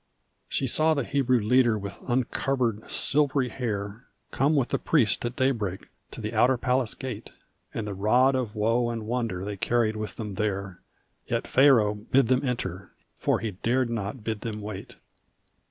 [0.49, 5.89] She saw the Hebrew leader with uncovered silvery hair Come with the priest at daybreak
[6.09, 7.29] to the outer palace gate,
[7.71, 10.79] And the rod of woe and wonder they carried with them there,
[11.27, 14.95] Yet Pharaoh bid them enter for he dared not bid them wait.